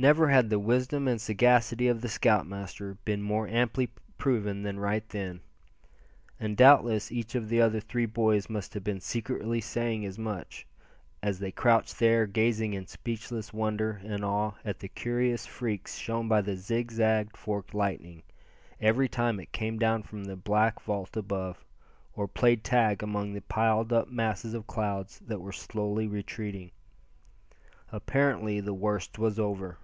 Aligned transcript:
Never 0.00 0.28
had 0.30 0.48
the 0.48 0.58
wisdom 0.58 1.06
and 1.06 1.20
sagacity 1.20 1.86
of 1.86 2.00
the 2.00 2.08
scoutmaster 2.08 2.96
been 3.04 3.20
more 3.20 3.46
amply 3.46 3.90
proven 4.16 4.62
than 4.62 4.80
right 4.80 5.06
then. 5.10 5.42
And 6.38 6.56
doubtless 6.56 7.12
each 7.12 7.34
of 7.34 7.50
the 7.50 7.60
other 7.60 7.80
three 7.80 8.06
boys 8.06 8.48
must 8.48 8.72
have 8.72 8.82
been 8.82 9.02
secretly 9.02 9.60
saying 9.60 10.06
as 10.06 10.18
much, 10.18 10.66
as 11.22 11.38
they 11.38 11.52
crouched 11.52 11.98
there, 11.98 12.26
gazing 12.26 12.72
in 12.72 12.86
speechless 12.86 13.52
wonder 13.52 14.00
and 14.02 14.24
awe 14.24 14.52
at 14.64 14.78
the 14.78 14.88
curious 14.88 15.44
freaks 15.44 15.98
shown 15.98 16.28
by 16.28 16.40
the 16.40 16.56
zigzag 16.56 17.36
forked 17.36 17.74
lightning, 17.74 18.22
every 18.80 19.06
time 19.06 19.38
it 19.38 19.52
came 19.52 19.78
down 19.78 20.02
from 20.02 20.24
the 20.24 20.34
black 20.34 20.80
vault 20.80 21.14
above, 21.14 21.62
or 22.14 22.26
played 22.26 22.64
tag 22.64 23.02
among 23.02 23.34
the 23.34 23.42
piled 23.42 23.92
up 23.92 24.08
masses 24.08 24.54
of 24.54 24.66
clouds 24.66 25.18
that 25.18 25.42
were 25.42 25.52
slowly 25.52 26.06
retreating. 26.08 26.70
Apparently 27.92 28.60
the 28.60 28.72
worst 28.72 29.18
was 29.18 29.38
over. 29.38 29.76